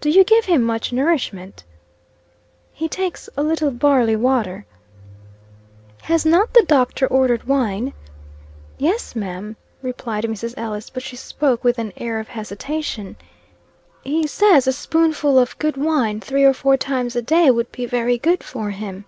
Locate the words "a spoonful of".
14.66-15.56